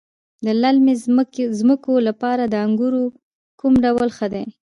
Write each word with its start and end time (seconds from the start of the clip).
د 0.45 0.47
للمي 0.61 0.95
ځمکو 1.59 1.93
لپاره 2.07 2.43
د 2.47 2.53
انګورو 2.65 3.03
کوم 3.59 3.73
ډول 3.85 4.09
ښه 4.17 4.27
دی؟ 4.33 4.45